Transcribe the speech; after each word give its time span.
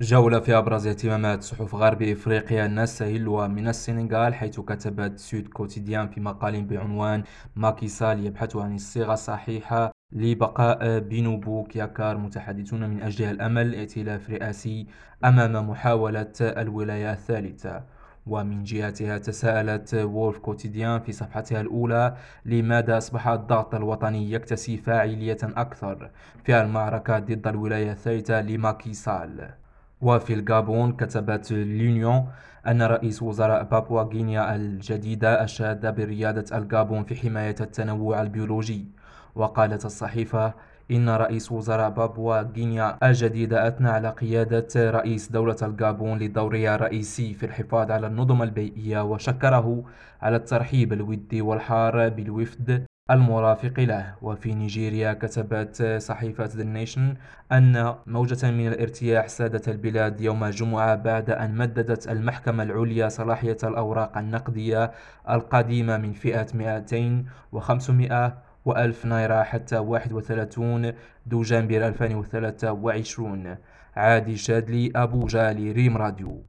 جولة 0.00 0.40
في 0.40 0.58
أبرز 0.58 0.86
اهتمامات 0.86 1.42
صحف 1.42 1.74
غرب 1.74 2.02
إفريقيا 2.02 2.66
نستهل 2.66 3.24
من 3.26 3.68
السنغال 3.68 4.34
حيث 4.34 4.60
كتبت 4.60 5.18
سود 5.18 5.48
كوتيديان 5.48 6.08
في 6.08 6.20
مقال 6.20 6.64
بعنوان 6.64 7.22
ماكي 7.56 7.88
سال 7.88 8.26
يبحث 8.26 8.56
عن 8.56 8.74
الصيغة 8.74 9.12
الصحيحة 9.12 9.90
لبقاء 10.12 10.98
بينو 10.98 11.36
بوك 11.36 11.64
ياكار 11.64 12.16
متحدون 12.16 12.90
من 12.90 13.02
أجل 13.02 13.24
الأمل 13.24 13.74
ائتلاف 13.74 14.30
رئاسي 14.30 14.86
أمام 15.24 15.70
محاولة 15.70 16.32
الولاية 16.40 17.12
الثالثة. 17.12 17.84
ومن 18.26 18.64
جهتها 18.64 19.18
تساءلت 19.18 19.94
وولف 19.94 20.38
كوتيديان 20.38 21.00
في 21.00 21.12
صفحتها 21.12 21.60
الأولى 21.60 22.16
لماذا 22.44 22.98
أصبح 22.98 23.28
الضغط 23.28 23.74
الوطني 23.74 24.32
يكتسي 24.32 24.76
فاعلية 24.76 25.38
أكثر 25.42 26.10
في 26.44 26.60
المعركة 26.60 27.18
ضد 27.18 27.46
الولاية 27.46 27.92
الثالثة 27.92 28.40
لماكي 28.40 28.92
سال. 28.92 29.50
وفي 30.06 30.34
الغابون 30.34 30.92
كتبت 30.92 31.52
ليونيون 31.52 32.28
أن 32.66 32.82
رئيس 32.82 33.22
وزراء 33.22 33.62
بابوا 33.62 34.02
غينيا 34.02 34.56
الجديدة 34.56 35.44
أشاد 35.44 35.94
بريادة 35.94 36.58
الغابون 36.58 37.04
في 37.04 37.14
حماية 37.14 37.54
التنوع 37.60 38.22
البيولوجي. 38.22 38.86
وقالت 39.34 39.84
الصحيفة 39.84 40.54
إن 40.90 41.08
رئيس 41.08 41.52
وزراء 41.52 41.90
بابوا 41.90 42.40
غينيا 42.40 42.98
الجديدة 43.02 43.68
أثنى 43.68 43.88
على 43.88 44.10
قيادة 44.10 44.90
رئيس 44.90 45.32
دولة 45.32 45.56
الغابون 45.62 46.18
لدورها 46.18 46.74
الرئيسي 46.74 47.34
في 47.34 47.46
الحفاظ 47.46 47.90
على 47.90 48.06
النظم 48.06 48.42
البيئية 48.42 49.00
وشكره 49.04 49.84
على 50.22 50.36
الترحيب 50.36 50.92
الودي 50.92 51.42
والحار 51.42 52.08
بالوفد 52.08 52.86
المرافق 53.10 53.80
له. 53.80 54.14
وفي 54.22 54.54
نيجيريا 54.54 55.12
كتبت 55.12 55.96
صحيفة 55.98 56.46
The 56.46 56.86
Nation 56.86 57.16
أن 57.52 57.94
موجة 58.06 58.50
من 58.50 58.66
الارتياح 58.68 59.28
سادت 59.28 59.68
البلاد 59.68 60.20
يوم 60.20 60.44
الجمعة 60.44 60.94
بعد 60.94 61.30
أن 61.30 61.54
مددت 61.54 62.08
المحكمة 62.08 62.62
العليا 62.62 63.08
صلاحية 63.08 63.56
الأوراق 63.64 64.18
النقدية 64.18 64.90
القديمة 65.30 65.96
من 65.96 66.12
فئة 66.12 66.46
200 66.54 67.24
و500 67.54 68.45
وألف 68.66 69.04
نايرة 69.04 69.42
حتى 69.42 69.78
31 69.78 70.92
دجنبر 71.26 71.86
2023 71.86 73.56
عادي 73.96 74.36
شادلي 74.36 74.92
أبو 74.96 75.26
جالي 75.26 75.72
ريم 75.72 75.96
راديو. 75.96 76.42